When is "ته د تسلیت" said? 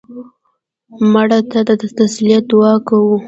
1.51-2.43